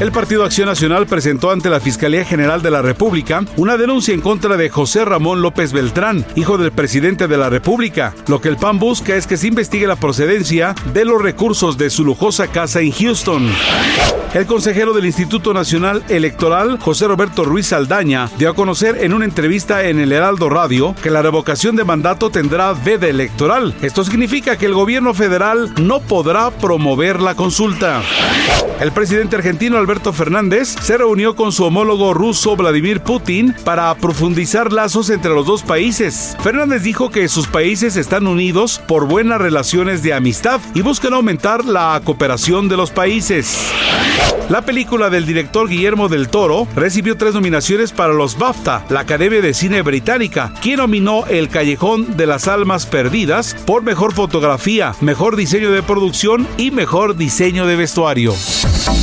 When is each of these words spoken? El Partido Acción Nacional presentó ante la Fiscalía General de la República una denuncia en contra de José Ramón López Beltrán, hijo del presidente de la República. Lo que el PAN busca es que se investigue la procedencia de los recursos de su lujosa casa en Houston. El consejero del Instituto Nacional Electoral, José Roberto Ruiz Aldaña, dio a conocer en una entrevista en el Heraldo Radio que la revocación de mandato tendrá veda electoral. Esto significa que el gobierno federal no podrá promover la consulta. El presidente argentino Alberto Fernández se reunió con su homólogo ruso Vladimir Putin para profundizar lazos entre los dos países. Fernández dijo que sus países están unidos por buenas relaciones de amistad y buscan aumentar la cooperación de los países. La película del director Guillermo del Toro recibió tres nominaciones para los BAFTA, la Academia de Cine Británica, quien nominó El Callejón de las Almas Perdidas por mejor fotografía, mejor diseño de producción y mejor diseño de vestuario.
El 0.00 0.12
Partido 0.12 0.44
Acción 0.44 0.66
Nacional 0.66 1.06
presentó 1.06 1.50
ante 1.50 1.68
la 1.68 1.78
Fiscalía 1.78 2.24
General 2.24 2.62
de 2.62 2.70
la 2.70 2.80
República 2.80 3.44
una 3.58 3.76
denuncia 3.76 4.14
en 4.14 4.22
contra 4.22 4.56
de 4.56 4.70
José 4.70 5.04
Ramón 5.04 5.42
López 5.42 5.74
Beltrán, 5.74 6.24
hijo 6.36 6.56
del 6.56 6.72
presidente 6.72 7.28
de 7.28 7.36
la 7.36 7.50
República. 7.50 8.14
Lo 8.26 8.40
que 8.40 8.48
el 8.48 8.56
PAN 8.56 8.78
busca 8.78 9.14
es 9.14 9.26
que 9.26 9.36
se 9.36 9.48
investigue 9.48 9.86
la 9.86 9.96
procedencia 9.96 10.74
de 10.94 11.04
los 11.04 11.20
recursos 11.20 11.76
de 11.76 11.90
su 11.90 12.02
lujosa 12.02 12.46
casa 12.46 12.80
en 12.80 12.92
Houston. 12.92 13.46
El 14.32 14.46
consejero 14.46 14.94
del 14.94 15.04
Instituto 15.04 15.52
Nacional 15.52 16.02
Electoral, 16.08 16.78
José 16.78 17.06
Roberto 17.06 17.44
Ruiz 17.44 17.72
Aldaña, 17.74 18.30
dio 18.38 18.48
a 18.48 18.54
conocer 18.54 18.98
en 19.02 19.12
una 19.12 19.26
entrevista 19.26 19.84
en 19.84 19.98
el 19.98 20.12
Heraldo 20.12 20.48
Radio 20.48 20.94
que 21.02 21.10
la 21.10 21.20
revocación 21.20 21.76
de 21.76 21.84
mandato 21.84 22.30
tendrá 22.30 22.72
veda 22.72 23.08
electoral. 23.08 23.74
Esto 23.82 24.04
significa 24.04 24.56
que 24.56 24.66
el 24.66 24.72
gobierno 24.72 25.12
federal 25.12 25.74
no 25.82 26.00
podrá 26.00 26.52
promover 26.52 27.20
la 27.20 27.34
consulta. 27.34 28.00
El 28.80 28.92
presidente 28.92 29.36
argentino 29.36 29.76
Alberto 29.90 30.12
Fernández 30.12 30.76
se 30.80 30.98
reunió 30.98 31.34
con 31.34 31.50
su 31.50 31.64
homólogo 31.64 32.14
ruso 32.14 32.54
Vladimir 32.54 33.00
Putin 33.00 33.56
para 33.64 33.92
profundizar 33.96 34.72
lazos 34.72 35.10
entre 35.10 35.34
los 35.34 35.46
dos 35.46 35.64
países. 35.64 36.36
Fernández 36.44 36.84
dijo 36.84 37.10
que 37.10 37.26
sus 37.26 37.48
países 37.48 37.96
están 37.96 38.28
unidos 38.28 38.80
por 38.86 39.08
buenas 39.08 39.40
relaciones 39.40 40.04
de 40.04 40.14
amistad 40.14 40.60
y 40.74 40.82
buscan 40.82 41.12
aumentar 41.12 41.64
la 41.64 42.00
cooperación 42.04 42.68
de 42.68 42.76
los 42.76 42.92
países. 42.92 43.58
La 44.48 44.64
película 44.64 45.10
del 45.10 45.26
director 45.26 45.68
Guillermo 45.68 46.08
del 46.08 46.28
Toro 46.28 46.68
recibió 46.76 47.16
tres 47.16 47.34
nominaciones 47.34 47.90
para 47.90 48.12
los 48.12 48.38
BAFTA, 48.38 48.84
la 48.90 49.00
Academia 49.00 49.40
de 49.40 49.54
Cine 49.54 49.82
Británica, 49.82 50.54
quien 50.62 50.76
nominó 50.76 51.26
El 51.26 51.48
Callejón 51.48 52.16
de 52.16 52.26
las 52.26 52.46
Almas 52.46 52.86
Perdidas 52.86 53.56
por 53.66 53.82
mejor 53.82 54.14
fotografía, 54.14 54.94
mejor 55.00 55.34
diseño 55.34 55.72
de 55.72 55.82
producción 55.82 56.46
y 56.58 56.70
mejor 56.70 57.16
diseño 57.16 57.66
de 57.66 57.74
vestuario. 57.74 58.34